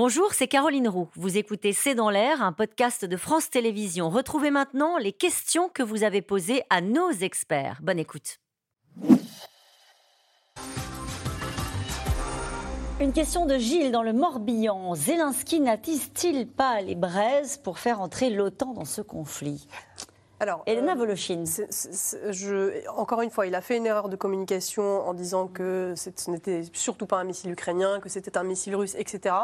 Bonjour, 0.00 0.32
c'est 0.32 0.46
Caroline 0.46 0.86
Roux. 0.86 1.08
Vous 1.16 1.38
écoutez 1.38 1.72
C'est 1.72 1.96
dans 1.96 2.08
l'air, 2.08 2.40
un 2.40 2.52
podcast 2.52 3.04
de 3.04 3.16
France 3.16 3.50
Télévisions. 3.50 4.10
Retrouvez 4.10 4.52
maintenant 4.52 4.96
les 4.96 5.10
questions 5.10 5.68
que 5.68 5.82
vous 5.82 6.04
avez 6.04 6.22
posées 6.22 6.62
à 6.70 6.80
nos 6.80 7.10
experts. 7.10 7.80
Bonne 7.82 7.98
écoute. 7.98 8.38
Une 13.00 13.12
question 13.12 13.44
de 13.44 13.58
Gilles 13.58 13.90
dans 13.90 14.04
le 14.04 14.12
Morbihan. 14.12 14.94
Zelensky 14.94 15.58
n'attise-t-il 15.58 16.46
pas 16.46 16.80
les 16.80 16.94
braises 16.94 17.56
pour 17.56 17.80
faire 17.80 18.00
entrer 18.00 18.30
l'OTAN 18.30 18.74
dans 18.74 18.84
ce 18.84 19.00
conflit? 19.00 19.66
Alors, 20.40 20.62
Elena 20.66 20.92
euh, 20.92 20.94
Voloshin. 20.94 21.42
encore 22.96 23.22
une 23.22 23.30
fois, 23.30 23.48
il 23.48 23.56
a 23.56 23.60
fait 23.60 23.76
une 23.76 23.86
erreur 23.86 24.08
de 24.08 24.14
communication 24.14 25.08
en 25.08 25.12
disant 25.12 25.48
que 25.48 25.94
ce 25.96 26.30
n'était 26.30 26.62
surtout 26.72 27.06
pas 27.06 27.16
un 27.16 27.24
missile 27.24 27.50
ukrainien, 27.50 27.98
que 27.98 28.08
c'était 28.08 28.38
un 28.38 28.44
missile 28.44 28.76
russe, 28.76 28.94
etc. 28.96 29.34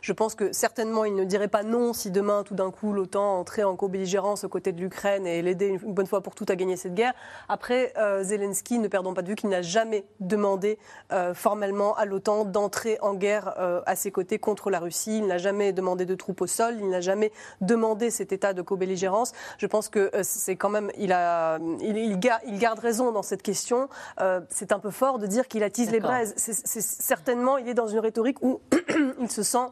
Je 0.00 0.12
pense 0.12 0.36
que 0.36 0.52
certainement 0.52 1.04
il 1.04 1.16
ne 1.16 1.24
dirait 1.24 1.48
pas 1.48 1.64
non 1.64 1.92
si 1.92 2.12
demain, 2.12 2.44
tout 2.44 2.54
d'un 2.54 2.70
coup, 2.70 2.92
l'OTAN 2.92 3.40
entrait 3.40 3.64
en 3.64 3.74
co-belligérance 3.74 4.44
aux 4.44 4.48
côtés 4.48 4.70
de 4.70 4.80
l'Ukraine 4.80 5.26
et 5.26 5.42
l'aider 5.42 5.66
une, 5.66 5.78
bonne 5.78 6.06
fois 6.06 6.20
pour 6.20 6.36
toutes 6.36 6.50
à 6.50 6.56
gagner 6.56 6.76
cette 6.76 6.94
guerre. 6.94 7.14
Après, 7.48 7.92
euh, 7.96 8.22
Zelensky, 8.22 8.78
ne 8.78 8.86
perdons 8.86 9.12
pas 9.12 9.22
de 9.22 9.28
vue 9.28 9.34
qu'il 9.34 9.48
n'a 9.48 9.62
jamais 9.62 10.04
demandé 10.20 10.78
euh, 11.12 11.34
formellement 11.34 11.96
à 11.96 12.04
l'OTAN 12.04 12.44
d'entrer 12.44 12.98
en 13.00 13.14
guerre 13.14 13.54
euh, 13.58 13.82
à 13.86 13.96
ses 13.96 14.12
côtés 14.12 14.38
contre 14.38 14.70
la 14.70 14.78
Russie. 14.78 15.18
Il 15.18 15.26
n'a 15.26 15.38
jamais 15.38 15.72
demandé 15.72 16.06
de 16.06 16.14
troupes 16.14 16.42
au 16.42 16.46
sol, 16.46 16.76
il 16.78 16.88
n'a 16.90 17.00
jamais 17.00 17.32
demandé 17.60 18.10
cet 18.10 18.32
état 18.32 18.52
de 18.52 18.62
co-belligérance. 18.62 19.32
Je 19.58 19.66
pense 19.66 19.88
que 19.88 20.10
c'est 20.44 20.56
quand 20.56 20.68
même, 20.68 20.90
il, 20.98 21.12
a, 21.12 21.58
il, 21.80 21.96
il 21.96 22.18
gar- 22.18 22.40
il 22.46 22.58
garde 22.58 22.78
raison 22.78 23.12
dans 23.12 23.22
cette 23.22 23.42
question. 23.42 23.88
Euh, 24.20 24.40
c'est 24.50 24.72
un 24.72 24.78
peu 24.78 24.90
fort 24.90 25.18
de 25.18 25.26
dire 25.26 25.48
qu'il 25.48 25.62
attise 25.62 25.90
les 25.90 26.00
braises. 26.00 26.34
Certainement, 26.36 27.56
il 27.56 27.66
est 27.68 27.74
dans 27.74 27.88
une 27.88 27.98
rhétorique 28.00 28.42
où 28.42 28.60
il 29.20 29.30
se 29.30 29.42
sent 29.42 29.66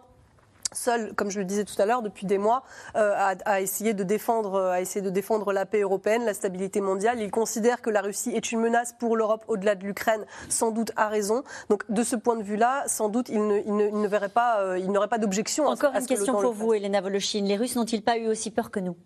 seul, 0.75 1.13
comme 1.15 1.29
je 1.31 1.39
le 1.39 1.45
disais 1.45 1.65
tout 1.65 1.75
à 1.83 1.85
l'heure, 1.85 2.01
depuis 2.01 2.25
des 2.25 2.39
mois, 2.39 2.63
euh, 2.97 3.13
à, 3.15 3.35
à 3.45 3.61
essayer 3.61 3.93
de 3.93 4.03
défendre, 4.05 4.59
à 4.59 4.81
essayer 4.81 5.03
de 5.03 5.11
défendre 5.11 5.53
la 5.53 5.67
paix 5.67 5.81
européenne, 5.83 6.25
la 6.25 6.33
stabilité 6.33 6.81
mondiale. 6.81 7.21
Il 7.21 7.31
considère 7.31 7.83
que 7.83 7.91
la 7.91 8.01
Russie 8.01 8.31
est 8.31 8.53
une 8.53 8.61
menace 8.61 8.95
pour 8.99 9.15
l'Europe 9.15 9.45
au-delà 9.49 9.75
de 9.75 9.85
l'Ukraine, 9.85 10.25
sans 10.49 10.71
doute 10.71 10.91
à 10.97 11.09
raison. 11.09 11.43
Donc, 11.69 11.85
de 11.91 12.03
ce 12.03 12.17
point 12.17 12.37
de 12.37 12.43
vue-là, 12.43 12.85
sans 12.87 13.11
doute, 13.11 13.29
il 13.29 13.47
ne, 13.47 13.59
il 13.67 13.77
ne- 13.77 13.89
il 13.89 14.01
ne 14.01 14.09
verrait 14.09 14.31
pas, 14.31 14.61
euh, 14.61 14.79
il 14.79 14.91
n'aurait 14.91 15.09
pas 15.09 15.19
d'objection. 15.19 15.65
à 15.65 15.77
ce- 15.77 15.81
Encore 15.85 15.95
à 15.95 16.01
une 16.01 16.07
question 16.07 16.33
pour 16.41 16.53
vous, 16.55 16.73
Elena 16.73 17.03
Voloshin. 17.03 17.43
Les 17.45 17.57
Russes 17.59 17.77
n'ont-ils 17.77 18.03
pas 18.03 18.17
eu 18.17 18.29
aussi 18.29 18.51
peur 18.51 18.71
que 18.71 18.81
nous? 18.81 18.97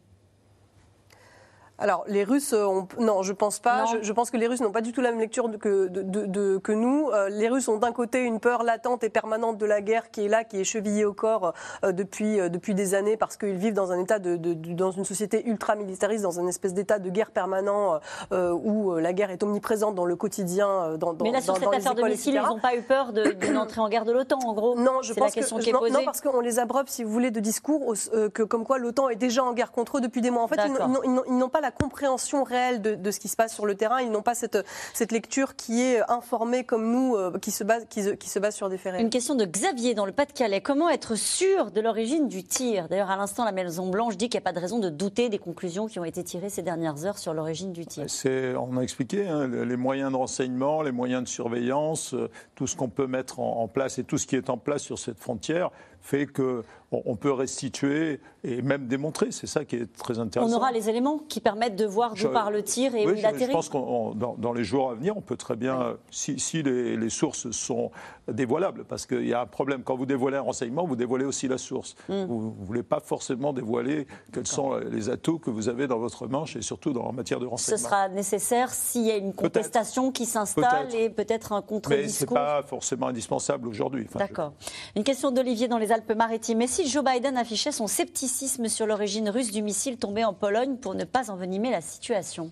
Alors, 1.79 2.05
les 2.07 2.25
Russes, 2.25 2.55
euh, 2.55 2.65
ont- 2.65 2.89
non, 2.99 3.23
je 3.23 3.33
pense 3.35 3.59
pas. 3.59 3.85
Je, 3.87 3.99
je 4.03 4.13
pense 4.15 4.31
que 4.31 4.39
les 4.39 4.47
Russes 4.47 4.61
n'ont 4.63 4.73
pas 4.73 4.81
du 4.81 4.93
tout 4.93 5.03
la 5.03 5.11
même 5.11 5.21
lecture 5.21 5.51
que, 5.61 5.89
de, 5.89 6.01
de- 6.03 6.25
de- 6.25 6.57
que 6.57 6.73
nous. 6.73 7.11
Euh, 7.11 7.29
les 7.29 7.49
Russes 7.49 7.69
ont 7.69 7.77
d'un 7.77 7.93
côté 7.93 8.21
une 8.23 8.41
peur 8.41 8.63
latente 8.63 9.05
et 9.05 9.11
permanente 9.11 9.59
de 9.59 9.67
la 9.67 9.83
guerre 9.83 10.11
qui 10.11 10.25
est 10.25 10.29
là, 10.29 10.45
qui 10.45 10.59
est 10.59 10.65
chevillée 10.65 11.05
au 11.05 11.13
corps 11.13 11.53
euh, 11.85 11.93
depuis, 11.93 12.41
euh, 12.41 12.49
depuis 12.49 12.75
des 12.75 12.95
années, 12.95 13.19
parce 13.19 13.37
qu'ils 13.37 13.57
vivent 13.57 13.75
dans 13.75 13.93
un 13.93 13.99
état 14.01 14.19
de, 14.19 14.37
dans 14.37 14.91
une 14.91 15.05
société 15.05 15.47
ultra-militariste, 15.47 16.23
dans 16.23 16.41
une 16.41 16.49
espèce 16.49 16.73
d'état 16.73 16.99
de 16.99 17.11
guerre 17.11 17.31
permanent 17.31 18.01
où 18.33 18.95
la 18.95 19.13
guerre 19.13 19.31
est 19.31 19.43
omniprésente 19.43 19.95
dans 19.95 20.05
le 20.07 20.17
quotidien, 20.17 20.97
dans, 20.97 21.13
dans, 21.13 21.25
Mais 21.25 21.31
là, 21.31 21.41
sur 21.41 21.55
dans- 21.55 21.61
cette 21.61 21.75
affaire 21.75 21.95
de 21.95 22.03
missiles, 22.03 22.41
ils 22.43 22.49
n'ont 22.49 22.59
pas 22.59 22.75
eu 22.75 22.83
peur 22.83 23.13
d'une 23.13 23.57
entrée 23.59 23.81
en 23.81 23.89
guerre 23.89 24.05
de 24.05 24.13
l'OTAN, 24.13 24.39
en 24.45 24.53
gros 24.55 24.77
Non, 24.77 25.03
je 25.03 25.13
C'est 25.13 25.21
la 25.21 25.27
pense 25.27 25.35
question 25.35 25.57
que 25.59 25.63
qui 25.63 25.71
est 25.71 25.73
non, 25.73 25.81
posée. 25.81 25.93
non, 25.93 26.05
parce 26.05 26.21
qu'on 26.21 26.41
les 26.41 26.59
abreuve, 26.59 26.87
si 26.89 27.05
vous 27.05 27.11
voulez, 27.11 27.31
de 27.31 27.41
discours 27.41 27.95
que 28.33 28.43
comme 28.43 28.65
quoi 28.65 28.79
l'OTAN 28.79 29.09
est 29.11 29.17
déjà 29.17 29.45
en 29.45 29.53
guerre 29.53 29.73
contre 29.73 29.99
eux 29.99 30.01
depuis 30.01 30.21
des 30.23 30.31
mois. 30.31 30.43
En 30.43 30.49
fait, 30.49 30.59
ils 31.05 31.37
n'ont 31.37 31.49
pas 31.49 31.61
la 31.61 31.66
compréhension 31.70 32.45
réelle 32.45 32.83
de, 32.83 32.95
de 32.95 33.11
ce 33.11 33.20
qui 33.20 33.28
se 33.28 33.36
passe 33.36 33.55
sur 33.55 33.67
le 33.67 33.75
terrain. 33.75 34.00
Ils 34.00 34.11
n'ont 34.11 34.22
pas 34.22 34.34
cette, 34.34 34.59
cette 34.95 35.12
lecture 35.12 35.56
qui 35.56 35.83
est 35.83 36.00
informée 36.11 36.64
comme 36.64 36.91
nous, 36.91 37.14
euh, 37.17 37.39
qui 37.39 37.50
se 37.50 37.64
base, 37.64 37.86
qui, 37.89 38.03
se- 38.03 38.11
qui 38.11 38.28
se 38.28 38.39
base 38.39 38.55
sur 38.55 38.69
des 38.69 38.78
faits 38.78 38.92
réels. 38.92 39.05
Une 39.05 39.11
question 39.11 39.34
de 39.34 39.45
Xavier 39.45 39.94
dans 39.94 40.06
le 40.06 40.12
Pas-de-Calais. 40.12 40.61
Comment 40.61 40.89
être 40.91 41.14
sûr 41.17 41.70
de 41.70 41.81
l'origine 41.81 42.28
du 42.28 42.44
tir? 42.44 42.89
D'ailleurs, 42.89 43.11
à 43.11 43.17
l'instant, 43.17 43.44
la 43.44 43.53
Maison 43.53 43.89
Blanche 43.89 44.17
dit 44.17 44.28
qu'il 44.28 44.39
n'y 44.39 44.42
a 44.44 44.48
pas 44.48 44.53
de 44.53 44.61
raison 44.61 44.78
de 44.78 44.89
douter 44.89 45.28
des 45.28 45.39
conclusions 45.39 45.87
qui 45.87 45.98
ont 45.98 46.05
été 46.05 46.22
tirées 46.25 46.50
ces 46.50 46.62
dernières 46.62 47.05
heures 47.06 47.19
sur 47.19 47.34
l'origine 47.34 47.72
du 47.72 47.87
tir. 47.87 48.05
C'est- 48.09 48.55
on 48.56 48.76
a 48.76 48.81
expliqué 48.82 49.26
hein, 49.28 49.47
les 49.49 49.76
moyens 49.76 50.10
de 50.12 50.16
renseignement, 50.16 50.82
les 50.82 50.93
moyens 50.93 51.22
de 51.22 51.28
surveillance, 51.28 52.15
euh, 52.15 52.31
tout 52.55 52.66
ce 52.66 52.76
qu'on 52.76 52.88
peut 52.88 53.06
mettre 53.06 53.41
en, 53.41 53.60
en 53.62 53.69
place 53.69 53.99
et 53.99 54.05
tout 54.05 54.19
ce 54.19 54.26
qui 54.26 54.37
est 54.37 54.50
en 54.50 54.59
place 54.59 54.82
sur 54.82 54.99
cette 54.99 55.19
frontière 55.19 55.71
fait 56.06 56.27
que 56.27 56.62
on, 56.93 57.17
peut 57.17 57.33
restituer 57.33 58.21
et 58.44 58.62
même 58.62 58.87
démontrer. 58.87 59.33
C'est 59.33 59.49
ça 59.49 59.65
qui 59.65 59.75
est 59.77 59.93
très 59.97 60.21
intéressant. 60.21 60.53
On 60.53 60.56
aura 60.56 60.71
les 60.71 60.89
éléments 60.89 61.19
qui 61.19 61.41
permettent 61.41 61.75
de 61.75 61.84
voir 61.84 62.15
d'où 62.15 62.28
part 62.28 62.53
le 62.53 62.62
tir 62.62 62.94
et 62.94 63.05
où 63.05 63.09
Oui, 63.09 63.15
il 63.15 63.17
je, 63.17 63.22
je 63.22 63.27
atterrit. 63.27 63.53
pense 63.53 63.69
que 63.69 63.77
dans, 64.15 64.53
les 64.53 64.62
jours 64.62 64.91
à 64.91 64.94
venir, 64.94 65.17
on 65.17 65.21
peut 65.21 65.37
très 65.37 65.56
bien, 65.56 65.97
si, 66.11 66.39
si 66.39 66.62
les, 66.62 66.97
les 66.97 67.11
sources 67.11 67.50
sont 67.50 67.91
dévoilables, 68.28 68.84
parce 68.84 69.05
qu'il 69.05 69.27
y 69.27 69.34
a 69.34 69.41
un 69.41 69.47
problème. 69.47 69.83
Quand 69.83 69.97
vous 69.97 70.06
dévoilez 70.06 70.37
un 70.37 70.43
renseignement, 70.43 70.87
vous 70.87 70.97
dévoilez 70.97 71.25
aussi 71.25 71.49
la 71.49 71.59
source. 71.59 71.97
Hmm. 72.09 72.25
Vous 72.25 72.55
ne 72.61 72.67
voulez 72.67 72.83
pas 72.84 73.00
forcément 73.00 73.53
dévoiler 73.53 74.06
quels 74.33 74.47
sont 74.47 74.77
les 74.77 75.11
atouts 75.11 75.38
que 75.41 75.50
vous 75.50 75.69
avez 75.69 75.88
dans 75.88 75.99
votre 75.99 76.28
manche 76.28 76.55
et 76.56 76.62
surtout 76.62 76.93
dans 76.93 77.05
en 77.05 77.12
matière 77.12 77.41
de 77.41 77.47
Ce 77.47 77.50
renseignement. 77.50 77.84
sera 77.88 78.09
nécessaire 78.09 78.71
s'il 78.71 79.06
y 79.06 79.11
a 79.11 79.17
une 79.17 79.34
contestation 79.34 80.12
qui 80.12 80.25
s'installe 80.25 80.94
et 80.94 81.11
peut-être 81.11 81.53
un 81.53 81.56
Mais 81.56 81.67
ce 81.67 81.75
n'est 81.75 81.81
contre-discours. 81.81 82.34
pas 82.34 82.62
forcément 82.62 83.09
indispensable 83.09 83.69
aujourd'hui. 83.69 84.06
Enfin, 84.09 84.21
je- 84.21 84.28
D'accord. 84.28 84.53
Une 84.94 85.05
question 85.05 85.31
d'Olivier 85.31 85.69
dans 85.69 85.78
les 85.78 85.93
Alpes-Maritimes. 85.97 86.61
Et 86.61 86.67
si 86.67 86.89
Joe 86.89 87.03
Biden 87.03 87.39
affichait 87.39 87.73
son 87.73 87.87
scepticisme 87.87 88.69
sur 88.69 88.87
l'origine 88.87 89.31
russe 89.31 89.51
du 89.51 89.62
missile 89.62 89.97
tombé 89.97 90.25
en 90.25 90.34
Pologne 90.34 90.77
pour 90.77 90.95
ne 90.95 91.05
pas 91.05 91.31
envenimer 91.31 91.71
la 91.71 91.81
situation? 91.81 92.51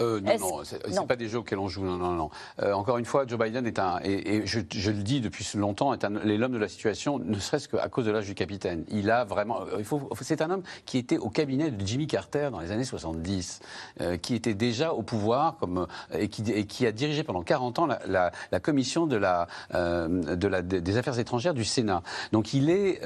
Euh, 0.00 0.20
non, 0.20 0.38
non, 0.38 0.62
c'est 0.64 1.06
pas 1.06 1.16
des 1.16 1.28
jeux 1.28 1.38
auxquels 1.38 1.58
on 1.58 1.68
joue. 1.68 1.84
Non, 1.84 1.96
non, 1.96 2.12
non. 2.12 2.30
Euh, 2.62 2.72
encore 2.72 2.98
une 2.98 3.04
fois, 3.04 3.26
Joe 3.26 3.38
Biden 3.38 3.66
est 3.66 3.78
un, 3.78 4.00
et, 4.02 4.36
et 4.36 4.46
je, 4.46 4.60
je 4.70 4.90
le 4.90 5.02
dis 5.02 5.20
depuis 5.20 5.46
longtemps, 5.56 5.92
est 5.92 6.04
un, 6.04 6.10
l'homme 6.10 6.52
de 6.52 6.58
la 6.58 6.68
situation, 6.68 7.18
ne 7.18 7.38
serait-ce 7.38 7.68
qu'à 7.68 7.88
cause 7.88 8.06
de 8.06 8.10
l'âge 8.10 8.26
du 8.26 8.34
capitaine. 8.34 8.84
Il 8.88 9.10
a 9.10 9.24
vraiment, 9.24 9.62
euh, 9.62 9.76
il 9.78 9.84
faut, 9.84 10.08
c'est 10.20 10.42
un 10.42 10.50
homme 10.50 10.62
qui 10.86 10.98
était 10.98 11.18
au 11.18 11.30
cabinet 11.30 11.70
de 11.70 11.86
Jimmy 11.86 12.06
Carter 12.06 12.48
dans 12.50 12.60
les 12.60 12.72
années 12.72 12.84
70, 12.84 13.60
euh, 14.00 14.16
qui 14.16 14.34
était 14.34 14.54
déjà 14.54 14.92
au 14.92 15.02
pouvoir 15.02 15.56
comme, 15.58 15.86
et, 16.12 16.28
qui, 16.28 16.42
et 16.50 16.64
qui 16.66 16.86
a 16.86 16.92
dirigé 16.92 17.22
pendant 17.24 17.42
40 17.42 17.78
ans 17.78 17.86
la, 17.86 18.00
la, 18.06 18.30
la 18.52 18.60
commission 18.60 19.06
de 19.06 19.16
la, 19.16 19.46
de 19.72 20.48
la, 20.48 20.62
des 20.62 20.96
affaires 20.96 21.18
étrangères 21.18 21.54
du 21.54 21.64
Sénat. 21.64 22.02
Donc 22.32 22.54
il 22.54 22.70
est, 22.70 23.00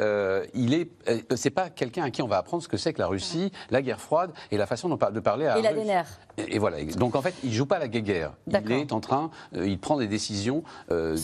il 0.55 0.75
est, 0.75 0.89
c'est 1.37 1.51
pas 1.51 1.71
quelqu'un 1.71 2.05
à 2.05 2.11
qui 2.11 2.23
on 2.23 2.29
va 2.29 2.39
apprendre 2.39 2.63
ce 2.63 2.69
que 2.69 2.77
c'est 2.77 2.93
que 2.93 3.01
la 3.01 3.07
Russie, 3.07 3.53
la 3.71 3.83
guerre 3.83 4.01
froide 4.01 4.31
et 4.51 4.57
la 4.57 4.67
façon 4.67 4.89
dont 4.89 4.99
de 5.11 5.21
parler 5.21 5.47
à 5.47 5.59
Et 5.59 5.63
la 5.63 5.73
vénère. 5.73 6.07
Et 6.39 6.53
et 6.55 6.59
voilà. 6.59 6.79
Donc 6.85 7.15
en 7.15 7.23
fait, 7.23 7.35
il 7.43 7.53
joue 7.53 7.67
pas 7.67 7.79
la 7.79 7.89
guéguerre. 7.89 8.35
Il 8.47 8.73
est 8.73 8.93
en 8.93 9.01
train, 9.01 9.31
euh, 9.57 9.67
il 9.67 9.79
prend 9.79 9.97
des 9.97 10.07
décisions 10.07 10.63
euh, 10.91 11.17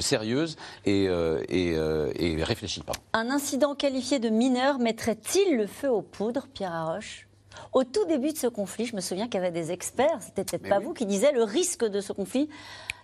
sérieuses 0.00 0.56
et, 0.84 1.08
euh, 1.08 1.42
et, 1.48 1.72
et 2.16 2.42
réfléchit 2.42 2.82
pas. 2.82 2.94
Un 3.12 3.30
incident 3.30 3.74
qualifié 3.74 4.18
de 4.18 4.28
mineur 4.28 4.78
mettrait-il 4.78 5.56
le 5.56 5.66
feu 5.66 5.90
aux 5.90 6.02
poudres, 6.02 6.48
Pierre 6.52 6.72
Haroche? 6.72 7.26
Au 7.72 7.84
tout 7.84 8.04
début 8.06 8.32
de 8.32 8.38
ce 8.38 8.46
conflit, 8.46 8.86
je 8.86 8.94
me 8.94 9.00
souviens 9.00 9.26
qu'il 9.26 9.34
y 9.34 9.38
avait 9.38 9.50
des 9.50 9.72
experts, 9.72 10.18
c'était 10.20 10.44
peut-être 10.44 10.68
pas 10.68 10.78
oui. 10.78 10.84
vous, 10.84 10.94
qui 10.94 11.06
disaient 11.06 11.32
le 11.32 11.42
risque 11.42 11.84
de 11.84 12.00
ce 12.00 12.12
conflit, 12.12 12.48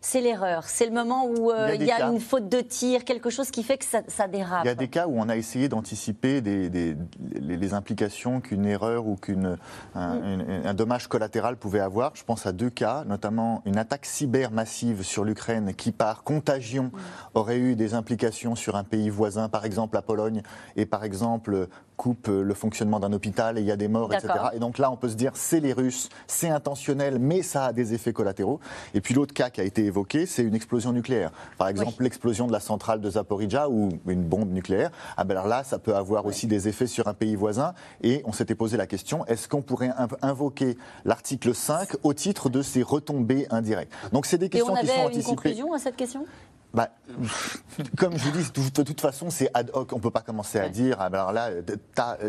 c'est 0.04 0.20
l'erreur. 0.20 0.64
C'est 0.66 0.84
le 0.84 0.92
moment 0.92 1.24
où 1.26 1.50
euh, 1.50 1.70
Il 1.74 1.80
y 1.80 1.82
a 1.82 1.84
il 1.84 1.86
y 1.86 1.90
a, 1.90 1.96
des 1.96 2.02
cas. 2.02 2.12
une 2.12 2.20
faute 2.20 2.48
de 2.50 2.60
tir, 2.60 3.04
quelque 3.04 3.30
chose 3.30 3.50
qui 3.50 3.62
fait 3.62 3.78
que 3.78 3.86
ça, 3.86 4.02
ça 4.06 4.28
dérape. 4.28 4.64
Il 4.64 4.68
y 4.68 4.70
a 4.70 4.74
des 4.74 4.88
cas 4.88 5.06
où 5.06 5.18
on 5.18 5.28
a 5.30 5.36
essayé 5.36 5.68
d'anticiper 5.70 6.42
des- 6.42 6.68
des- 6.68 6.94
les, 7.40 7.56
les 7.56 7.74
implications 7.74 8.40
qu'une 8.42 8.66
erreur 8.66 9.06
ou 9.06 9.16
qu'un 9.16 9.56
un, 9.94 10.74
dommage 10.74 11.08
collatéral 11.08 11.56
pouvait 11.56 11.80
avoir. 11.80 12.14
Je 12.16 12.24
pense 12.24 12.44
à 12.46 12.52
deux 12.52 12.70
cas, 12.70 13.04
notamment 13.06 13.62
une 13.64 13.78
attaque 13.78 14.04
cyber 14.04 14.50
massive 14.50 15.02
sur 15.02 15.24
l'Ukraine 15.24 15.72
qui, 15.74 15.90
par 15.90 16.22
contagion, 16.22 16.90
aurait 17.32 17.58
eu 17.58 17.74
des 17.74 17.94
implications 17.94 18.54
sur 18.56 18.76
un 18.76 18.84
pays 18.84 19.08
voisin, 19.08 19.48
par 19.48 19.64
exemple 19.64 19.94
la 19.96 20.02
Pologne, 20.02 20.42
et 20.76 20.84
par 20.86 21.04
exemple 21.04 21.68
coupe 21.96 22.26
le 22.26 22.54
fonctionnement 22.54 22.98
d'un 22.98 23.12
hôpital 23.12 23.56
et 23.56 23.60
il 23.60 23.66
y 23.68 23.70
a 23.70 23.76
des 23.76 23.86
morts, 23.86 24.12
etc. 24.12 24.28
Et 24.52 24.58
donc 24.58 24.78
là, 24.78 24.90
on 24.90 24.96
peut 24.96 25.08
se 25.08 25.14
dire, 25.14 25.30
c'est 25.34 25.60
les 25.60 25.72
Russes, 25.72 26.08
c'est 26.26 26.48
intentionnel, 26.50 27.20
mais 27.20 27.42
ça 27.42 27.66
a 27.66 27.72
des 27.72 27.94
effets 27.94 28.12
collatéraux. 28.12 28.58
Et 28.94 29.00
puis 29.00 29.14
l'autre 29.14 29.32
cas 29.32 29.48
qui 29.48 29.60
a 29.60 29.64
été 29.64 29.90
c'est 30.26 30.42
une 30.42 30.54
explosion 30.54 30.92
nucléaire. 30.92 31.30
Par 31.58 31.68
exemple, 31.68 32.02
l'explosion 32.02 32.46
de 32.46 32.52
la 32.52 32.60
centrale 32.60 33.00
de 33.00 33.10
Zaporizhia 33.10 33.68
ou 33.68 33.88
une 34.06 34.22
bombe 34.24 34.50
nucléaire. 34.52 34.90
Ah 35.16 35.24
ben 35.24 35.34
alors 35.36 35.48
là, 35.48 35.64
ça 35.64 35.78
peut 35.78 35.94
avoir 35.94 36.26
aussi 36.26 36.46
des 36.46 36.68
effets 36.68 36.86
sur 36.86 37.08
un 37.08 37.14
pays 37.14 37.36
voisin. 37.36 37.74
Et 38.02 38.22
on 38.24 38.32
s'était 38.32 38.54
posé 38.54 38.76
la 38.76 38.86
question, 38.86 39.24
est-ce 39.26 39.48
qu'on 39.48 39.62
pourrait 39.62 39.90
inv- 39.90 40.16
invoquer 40.22 40.76
l'article 41.04 41.54
5 41.54 41.90
au 42.02 42.12
titre 42.14 42.48
de 42.50 42.62
ces 42.62 42.82
retombées 42.82 43.46
indirectes? 43.50 43.92
Donc 44.12 44.26
c'est 44.26 44.38
des 44.38 44.46
Et 44.46 44.50
questions 44.50 44.72
on 44.72 44.76
qui 44.76 44.86
sont 44.86 44.92
avait 44.92 45.00
une 45.02 45.06
anticipées. 45.08 45.34
conclusion 45.34 45.72
à 45.72 45.78
cette 45.78 45.96
question? 45.96 46.26
Bah, 46.74 46.88
comme 47.98 48.16
je 48.18 48.24
vous 48.24 48.30
dis, 48.36 48.70
de, 48.72 48.82
toute 48.82 49.00
façon, 49.00 49.30
c'est 49.30 49.48
ad 49.54 49.70
hoc. 49.72 49.92
On 49.92 49.96
ne 49.96 50.00
peut 50.02 50.10
pas 50.10 50.20
commencer 50.22 50.58
à 50.58 50.64
Ouais. 50.64 50.70
dire, 50.70 50.96
ah 51.00 51.08
ben 51.08 51.20
alors 51.20 51.32
là, 51.32 51.50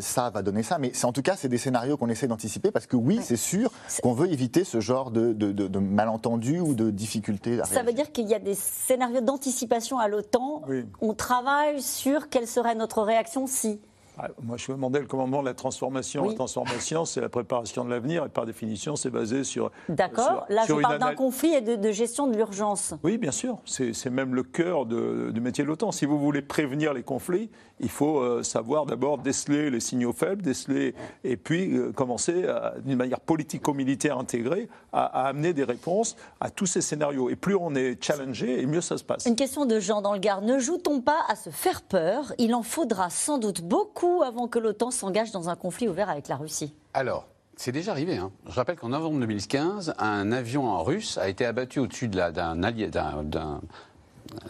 ça 0.02 0.30
va 0.30 0.42
donner 0.42 0.62
ça. 0.64 0.78
Mais 0.78 0.92
en 1.04 1.12
tout 1.12 1.22
cas, 1.22 1.36
c'est 1.36 1.48
des 1.50 1.58
scénarios 1.58 1.98
qu'on 1.98 2.10
essaie 2.10 2.28
d'anticiper 2.28 2.72
parce 2.72 2.86
que 2.86 2.96
oui, 2.96 3.20
c'est 3.24 3.36
sûr 3.38 3.72
qu'on 4.04 4.14
veut 4.14 4.32
éviter 4.32 4.64
ce 4.64 4.80
genre 4.80 5.10
de, 5.12 5.34
de, 5.34 5.52
de- 5.52 5.68
de 5.68 5.80
malentendus 5.80 6.60
ou 6.60 6.76
de 6.76 6.92
difficultés. 6.92 7.60
Ça 7.66 7.84
veut 7.84 7.94
dire 7.94 8.12
qu'il 8.12 8.28
y 8.28 8.36
a 8.36 8.40
des 8.40 8.56
scénarios 8.56 9.22
d'anticipation 9.22 9.98
à 10.00 10.08
l'OTAN. 10.08 10.62
Oui. 10.68 10.86
On 11.02 11.14
travaille 11.14 11.82
sur 11.82 12.30
quelle 12.30 12.48
serait 12.48 12.76
notre 12.76 13.02
réaction 13.02 13.48
si. 13.48 13.80
Ah, 14.18 14.30
Moi, 14.42 14.58
je 14.58 14.72
me 14.72 14.78
demandais 14.78 15.00
le 15.00 15.08
commandement 15.08 15.42
de 15.42 15.48
la 15.48 15.54
transformation. 15.54 16.24
Oui. 16.24 16.30
La 16.30 16.36
transformation, 16.36 17.06
c'est 17.06 17.22
la 17.22 17.30
préparation 17.30 17.84
de 17.84 17.90
l'avenir, 17.90 18.26
et 18.26 18.30
par 18.30 18.46
définition, 18.46 18.96
c'est 18.96 19.10
basé 19.10 19.44
sur. 19.44 19.72
D'accord. 19.90 20.46
Là, 20.50 20.64
sur 20.66 20.78
je 20.78 20.82
parle 20.82 21.00
d'un 21.00 21.16
conflit 21.16 21.54
et 21.54 21.62
de, 21.62 21.76
de 21.76 21.92
gestion 21.92 22.28
de 22.28 22.36
l'urgence. 22.36 22.94
Oui, 23.04 23.18
bien 23.18 23.32
sûr. 23.32 23.58
C'est 23.66 24.10
même 24.10 24.34
le 24.36 24.44
cœur 24.44 24.86
de- 24.86 25.32
du 25.34 25.42
métier 25.42 25.64
de 25.64 25.70
l'OTAN. 25.70 25.92
Si 25.92 26.06
vous 26.06 26.20
voulez 26.20 26.42
prévenir 26.42 26.94
les 26.94 27.04
conflits, 27.04 27.50
il 27.82 27.90
faut 27.90 28.20
euh, 28.20 28.42
savoir 28.42 28.86
d'abord 28.86 29.18
déceler 29.18 29.70
les 29.70 29.82
signaux 29.82 30.14
faibles, 30.14 30.42
déceler, 30.42 30.96
et 31.26 31.36
puis 31.36 31.76
euh, 31.76 31.92
commencer 31.92 32.46
d'une 32.86 32.98
manière 32.98 33.20
politico-militaire 33.20 34.18
intégrée 34.18 34.70
à, 34.94 35.04
à 35.06 35.28
amener 35.28 35.52
des 35.54 35.64
réponses 35.66 36.16
à 36.40 36.50
tous 36.50 36.66
ces 36.68 36.80
scénarios. 36.82 37.30
Et 37.30 37.36
plus 37.36 37.56
on 37.56 37.76
est 37.76 38.02
challengé, 38.02 38.62
et 38.62 38.66
mieux 38.66 38.80
ça 38.82 38.98
se 38.98 39.04
passe. 39.04 39.26
Une 39.26 39.36
question 39.36 39.66
de 39.66 39.80
Jean 39.80 40.02
dans 40.02 40.14
le 40.14 40.20
Gard. 40.20 40.42
Ne 40.42 40.58
joue-t-on 40.60 41.02
pas 41.02 41.20
à 41.28 41.36
se 41.36 41.50
faire 41.50 41.82
peur? 41.82 42.32
Il 42.38 42.54
en 42.56 42.64
faudra 42.64 43.10
sans 43.10 43.38
doute 43.40 43.62
beaucoup 43.62 44.05
avant 44.24 44.48
que 44.48 44.60
l'OTAN 44.60 44.92
s'engage 44.92 45.32
dans 45.32 45.50
un 45.50 45.56
conflit 45.56 45.88
ouvert 45.88 46.10
avec 46.10 46.28
la 46.28 46.36
Russie. 46.36 46.74
Alors, 46.94 47.26
c'est 47.56 47.72
déjà 47.72 47.92
arrivé. 47.92 48.18
hein. 48.18 48.32
Je 48.48 48.56
rappelle 48.56 48.76
qu'en 48.76 48.90
novembre 48.90 49.20
2015, 49.20 49.96
un 49.98 50.32
avion 50.32 50.84
russe 50.84 51.18
a 51.18 51.30
été 51.30 51.46
abattu 51.46 51.80
au-dessus 51.80 52.08
de 52.08 52.16
d'un 52.32 52.64
allié, 52.64 52.88
d'un, 52.88 53.62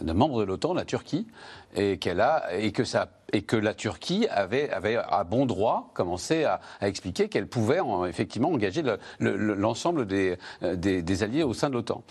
d'un 0.00 0.14
membre 0.14 0.40
de 0.40 0.44
l'OTAN, 0.44 0.74
la 0.74 0.84
Turquie, 0.84 1.26
et 1.74 1.98
qu'elle 1.98 2.20
a 2.20 2.54
et 2.54 2.72
que 2.72 2.84
ça 2.84 3.08
et 3.32 3.42
que 3.42 3.56
la 3.56 3.74
Turquie 3.74 4.26
avait, 4.30 4.70
avait 4.70 4.96
à 4.96 5.24
bon 5.24 5.46
droit 5.46 5.90
commencé 5.94 6.44
à, 6.44 6.60
expliquer 6.80 7.28
qu'elle 7.28 7.48
pouvait 7.48 7.80
en- 7.80 8.06
effectivement 8.06 8.50
engager 8.50 8.82
le- 8.82 8.98
le- 9.18 9.36
le- 9.36 9.54
l'ensemble 9.54 10.06
des, 10.06 10.38
euh, 10.62 10.76
des, 10.76 11.02
des 11.02 11.22
alliés 11.24 11.42
au 11.42 11.52
sein 11.52 11.68
de 11.68 11.74
l'OTAN. 11.74 12.02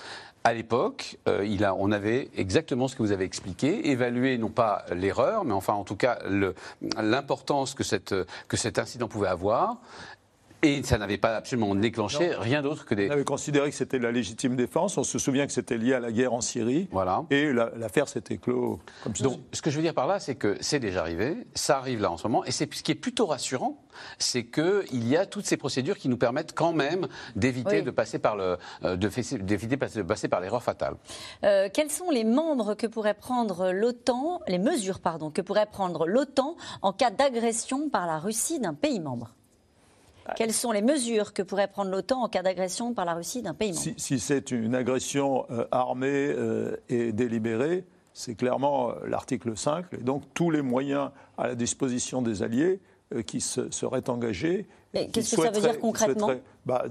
À 0.44 0.54
l'époque, 0.54 1.18
euh, 1.27 1.48
on 1.80 1.92
avait 1.92 2.30
exactement 2.36 2.88
ce 2.88 2.95
que 2.95 3.01
vous 3.01 3.12
avez 3.13 3.25
expliqué, 3.25 3.89
évalué 3.89 4.38
non 4.38 4.50
pas 4.50 4.86
l'erreur, 4.94 5.44
mais 5.45 5.54
enfin 5.54 5.74
en 5.74 5.83
tout 5.83 5.95
cas 5.95 6.19
l'importance 7.01 7.74
que, 7.74 7.83
que 8.48 8.57
cet 8.57 8.77
incident 8.80 9.07
pouvait 9.07 9.27
avoir. 9.30 9.77
Et 10.65 10.83
ça 10.83 10.97
n'avait 10.97 11.17
pas 11.17 11.35
absolument 11.35 11.75
déclenché 11.75 12.31
rien 12.35 12.62
d'autre 12.62 12.85
que 12.85 12.95
des. 12.95 13.07
On 13.09 13.12
avait 13.13 13.23
considéré 13.23 13.69
que 13.69 13.75
c'était 13.75 14.00
de 14.00 14.03
la 14.03 14.12
légitime 14.12 14.56
défense. 14.56 14.97
On 14.97 15.03
se 15.03 15.19
souvient 15.19 15.45
que 15.45 15.51
c'était 15.53 15.77
lié 15.77 15.94
à 15.94 16.00
la 16.00 16.12
guerre 16.12 16.33
en 16.33 16.41
Syrie. 16.41 16.88
Voilà. 16.91 17.23
Et 17.29 17.51
la- 17.53 17.71
l'affaire 17.77 18.07
s'était 18.07 18.38
clos 18.38 18.79
comme. 19.03 19.13
Donc, 19.13 19.39
ce 19.53 19.62
que 19.62 19.69
je 19.69 19.75
veux 19.75 19.81
dire 19.83 19.94
par 19.94 20.07
là, 20.07 20.19
c'est 20.19 20.35
que 20.35 20.57
c'est 20.62 20.79
déjà 20.79 21.01
arrivé, 21.01 21.45
ça 21.53 21.77
arrive 21.77 22.01
là 22.01 22.12
en 22.12 22.17
ce 22.17 22.27
moment, 22.27 22.44
et 22.45 22.51
c'est 22.51 22.73
ce 22.73 22.83
qui 22.83 22.91
est 22.91 22.95
plutôt 22.95 23.25
rassurant, 23.27 23.81
c'est 24.17 24.45
qu'il 24.45 25.07
y 25.07 25.15
a 25.15 25.25
toutes 25.25 25.45
ces 25.45 25.57
procédures 25.57 25.97
qui 25.97 26.09
nous 26.09 26.17
permettent 26.17 26.53
quand 26.53 26.73
même 26.73 27.07
d'éviter 27.35 27.77
Oui. 27.77 27.83
de 27.83 27.91
passer 27.91 28.19
par 28.19 28.35
le, 28.35 28.57
de 28.83 29.09
fait- 29.09 29.38
d'éviter 29.45 29.77
de 29.77 30.01
passer 30.03 30.27
par 30.27 30.41
l'erreur 30.41 30.63
fatale. 30.63 30.95
Euh, 31.44 31.69
quels 31.73 31.91
sont 31.91 32.09
les 32.09 32.23
membres 32.23 32.73
que 32.73 32.88
pourrait 32.88 33.13
prendre 33.13 33.71
l'OTAN, 33.71 34.41
les 34.47 34.59
mesures 34.59 35.00
pardon, 35.00 35.29
que 35.31 35.41
pourrait 35.41 35.65
prendre 35.67 36.07
l'OTAN 36.07 36.56
en 36.81 36.91
cas 36.91 37.12
d'agression 37.12 37.89
par 37.89 38.06
la 38.07 38.17
Russie 38.19 38.59
d'un 38.59 38.73
pays 38.73 39.00
membre? 39.00 39.33
Quelles 40.36 40.54
sont 40.54 40.72
les 40.72 40.81
mesures 40.81 41.33
que 41.33 41.42
pourrait 41.42 41.68
prendre 41.68 41.92
l'OTAN 41.92 42.24
en 42.24 42.27
cas 42.30 42.42
d'agression 42.42 42.94
par 42.94 43.06
la 43.06 43.13
Russie 43.13 43.42
d'un 43.42 43.54
pays 43.54 43.69
membre 43.69 43.81
Si, 43.81 43.94
si 43.98 44.19
c'est 44.19 44.51
une 44.51 44.74
agression 44.75 45.45
euh, 45.51 45.66
armée 45.72 46.07
euh, 46.36 46.75
et 46.89 47.12
délibérée, 47.12 47.86
c'est 48.13 48.36
clairement 48.36 48.89
euh, 48.92 48.94
l'article 49.07 49.56
5, 49.57 49.86
et 49.94 49.98
donc 50.04 50.24
tous 50.33 50.50
les 50.51 50.62
moyens 50.62 51.12
à 51.38 51.48
la 51.48 51.56
disposition 51.56 52.22
des 52.22 52.44
alliés 52.44 52.80
euh, 53.13 53.22
qui 53.22 53.42
se- 53.42 53.69
seraient 53.72 54.10
engagés. 54.10 54.68
Mais 54.94 55.07
qu'est-ce 55.10 55.36
que 55.36 55.42
ça 55.42 55.51
veut 55.51 55.62
dire 55.62 55.80
concrètement? 55.80 56.31
bah, 56.66 56.86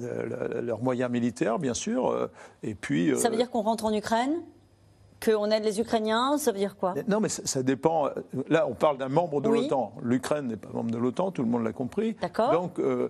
Leurs 0.63 0.83
moyens 0.83 1.11
militaires, 1.11 1.59
bien 1.59 1.75
sûr, 1.75 2.29
et 2.63 2.75
puis... 2.75 3.17
Ça 3.19 3.31
veut 3.31 3.37
dire 3.37 3.51
qu'on 3.51 3.63
rentre 3.63 3.87
en 3.87 3.93
Ukraine? 3.95 4.43
Qu'on 5.25 5.50
aide 5.50 5.64
les 5.64 5.81
Ukrainiens 5.81 6.37
Ça 6.38 6.52
veut 6.52 6.58
dire 6.58 6.76
quoi? 6.76 6.94
Non, 7.08 7.20
mais 7.20 7.28
ça, 7.28 7.43
ça 7.44 7.62
dépend. 7.62 8.08
Là, 8.49 8.66
on 8.69 8.75
parle 8.75 8.99
d'un 8.99 9.08
membre 9.08 9.40
de 9.40 9.49
Oui. 9.49 9.62
l'OTAN. 9.62 9.93
L'Ukraine 10.02 10.49
n'est 10.49 10.56
pas 10.56 10.69
membre 10.72 10.90
de 10.90 10.99
l'OTAN, 10.99 11.31
tout 11.31 11.43
le 11.43 11.49
monde 11.49 11.64
l'a 11.64 11.72
compris. 11.72 12.14
D'accord. 12.20 12.50
Donc, 12.52 12.78
euh, 12.78 13.08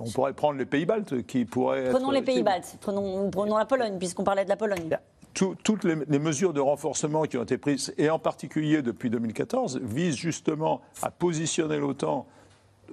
on 0.00 0.08
pourrait 0.10 0.32
prendre 0.32 0.58
les 0.58 0.64
pays 0.66 0.86
baltes 0.86 1.22
qui 1.26 1.44
pourraient 1.44 1.90
Prenons 1.90 2.08
être- 2.10 2.14
les 2.14 2.22
pays 2.22 2.42
baltes, 2.42 2.78
prenons, 2.80 3.30
prenons 3.30 3.56
la 3.58 3.66
Pologne, 3.66 3.98
puisqu'on 3.98 4.24
parlait 4.24 4.44
de 4.44 4.48
la 4.48 4.56
Pologne. 4.56 4.96
Tout- 5.34 5.56
toutes 5.62 5.84
les, 5.84 5.96
les 6.08 6.18
mesures 6.18 6.52
de 6.52 6.60
renforcement 6.60 7.22
qui 7.24 7.36
ont 7.38 7.42
été 7.42 7.58
prises, 7.58 7.92
et 7.98 8.08
en 8.10 8.18
particulier 8.18 8.82
depuis 8.82 9.10
2014, 9.10 9.78
visent 9.82 10.16
justement 10.16 10.80
à 11.02 11.10
positionner 11.10 11.78
l'OTAN 11.78 12.26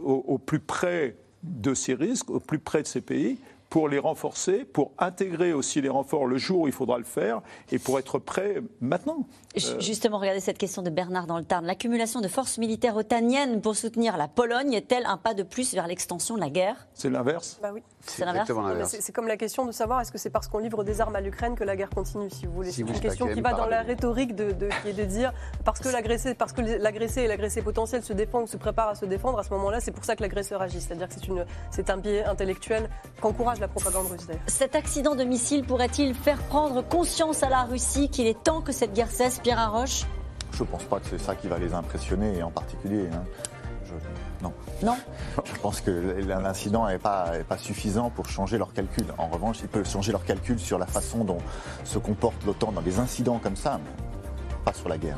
au, 0.04 0.24
au 0.28 0.38
plus 0.38 0.60
près 0.60 1.16
de 1.44 1.74
ces 1.74 1.94
risques, 1.94 2.30
au 2.30 2.40
plus 2.40 2.60
près 2.60 2.82
de 2.82 2.88
ces 2.88 3.02
pays, 3.02 3.40
pour 3.70 3.88
les 3.88 4.00
renforcer, 4.00 4.66
pour 4.66 4.92
intégrer 4.98 5.54
aussi 5.54 5.80
les 5.82 5.90
renforts 5.90 6.26
le 6.26 6.38
jour 6.38 6.62
où 6.62 6.68
il 6.68 6.74
faudra 6.74 6.98
le 6.98 7.04
faire, 7.04 7.42
et 7.72 7.78
pour 7.80 8.00
être 8.00 8.18
prêt 8.18 8.62
maintenant. 8.82 9.28
Ju- 9.56 9.80
Justement, 9.80 10.18
regardez 10.18 10.40
cette 10.40 10.58
question 10.58 10.82
de 10.82 10.90
Bernard 10.90 11.28
dans 11.28 11.38
le 11.38 11.44
Tarn. 11.44 11.66
L'accumulation 11.66 12.20
de 12.22 12.28
forces 12.28 12.58
militaires 12.58 12.96
otaniennes 12.96 13.62
pour 13.62 13.76
soutenir 13.76 14.18
la 14.18 14.28
Pologne 14.28 14.74
est-elle 14.74 15.06
un 15.06 15.18
pas 15.18 15.34
de 15.34 15.44
plus 15.44 15.74
vers 15.74 15.88
l'extension 15.88 16.36
de 16.36 16.40
la 16.42 16.50
guerre? 16.50 16.88
C'est 16.94 17.10
l'inverse. 17.10 17.60
Bah 17.62 17.70
oui. 17.74 17.84
C'est 18.02 18.26
l'inverse 18.26 18.48
comme 19.14 19.28
la 19.28 19.38
question 19.38 19.66
de 19.66 19.72
savoir 19.72 20.02
est-ce 20.02 20.12
que 20.12 20.18
c'est 20.18 20.30
parce 20.30 20.48
qu'on 20.48 20.60
livre 20.60 20.84
des 20.84 21.02
armes 21.02 21.16
à 21.16 21.22
l'Ukraine 21.22 21.56
que 21.56 21.64
la 21.64 21.76
guerre 21.76 21.90
continue, 21.90 22.30
si 22.30 22.46
vous 22.46 22.54
voulez? 22.54 22.72
Si 22.72 22.84
C'est 22.86 22.94
une 22.94 23.00
question 23.00 23.28
qui 23.28 23.42
va 23.42 23.54
dans 23.54 23.66
la 23.68 23.82
rhétorique 23.82 24.36
de, 24.36 24.52
de- 24.52 24.70
qui 24.82 24.90
est 24.90 24.94
de 24.94 25.04
dire 25.04 25.34
parce 25.66 25.80
que 25.80 25.90
l'agressé, 25.90 26.34
parce 26.34 26.54
que 26.54 26.62
l'agressé 26.62 27.22
et 27.22 27.28
l'agressé 27.28 27.62
potentiel 27.62 28.02
se 28.04 28.14
défend 28.14 28.44
ou 28.44 28.48
se 28.48 28.58
prépare 28.58 28.90
à 28.90 28.96
se 28.96 29.06
défendre, 29.06 29.38
à 29.40 29.44
ce 29.44 29.50
moment-là, 29.52 29.80
c'est 29.80 29.92
pour 29.92 30.06
ça 30.06 30.16
que 30.16 30.22
l'agresseur 30.22 30.62
agit. 30.62 30.80
C'est-à-dire 30.82 31.08
que 31.10 31.14
c'est 31.16 31.28
une, 31.28 31.46
c'est 31.72 31.90
un 31.90 31.98
biais 31.98 32.24
intellectuel 32.24 32.90
qu'encourage 33.22 33.59
la 33.60 33.68
propagande 33.68 34.08
russe. 34.08 34.28
Cet 34.48 34.76
accident 34.76 35.16
de 35.16 35.24
missile 35.24 35.64
pourrait-il 35.66 36.14
faire 36.14 36.38
prendre 36.44 36.82
conscience 36.82 37.44
à 37.44 37.50
la 37.50 37.64
Russie 37.64 38.10
qu'il 38.10 38.28
est 38.28 38.42
temps 38.44 38.62
que 38.62 38.72
cette 38.72 38.94
guerre 38.94 39.12
cesse, 39.12 39.40
Pierre 39.40 39.60
Arroche? 39.60 40.06
Je 40.52 40.64
ne 40.64 40.68
pense 40.68 40.84
pas 40.84 41.00
que 41.00 41.08
c'est 41.10 41.20
ça 41.20 41.36
qui 41.36 41.48
va 41.48 41.58
les 41.58 41.74
impressionner 41.74 42.42
en 42.44 42.52
particulier. 42.52 43.08
hein. 43.14 43.24
Je- 43.86 44.44
non. 44.44 44.54
Non? 44.84 44.96
Je 45.46 45.60
pense 45.62 45.82
que 45.82 45.92
l'incident 46.28 46.88
n'est 46.88 47.00
pas, 47.00 47.38
est 47.40 47.44
pas 47.44 47.58
suffisant 47.58 48.10
pour 48.10 48.30
changer 48.30 48.58
leurs 48.58 48.74
calculs. 48.74 49.08
En 49.18 49.28
revanche, 49.28 49.58
il 49.62 49.68
peut 49.68 49.84
changer 49.84 50.12
leurs 50.12 50.26
calculs 50.26 50.60
sur 50.60 50.78
la 50.78 50.86
façon 50.86 51.24
dont 51.24 51.40
se 51.84 51.98
comporte 51.98 52.44
l'OTAN 52.46 52.72
dans 52.72 52.82
des 52.82 53.00
incidents 53.00 53.40
comme 53.40 53.56
ça, 53.56 53.80
mais 53.84 53.92
pas 54.64 54.74
sur 54.74 54.90
la 54.90 54.98
guerre. 54.98 55.18